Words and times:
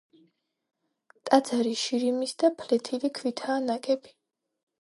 ტაძარი 1.29 1.75
შირიმის 1.83 2.33
და 2.45 2.51
ფლეთილი 2.63 3.15
ქვითაა 3.21 3.63
ნაგები. 3.71 4.19